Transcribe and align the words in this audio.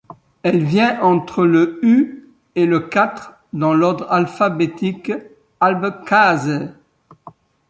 Elle 0.41 0.63
vient 0.63 0.99
entre 1.03 1.45
le 1.45 1.79
Ц 1.83 2.23
et 2.55 2.65
le 2.65 2.89
Ч 2.91 3.07
dans 3.53 3.75
l’ordre 3.75 4.11
alphabétique 4.11 5.11
abkhaze. 5.59 6.71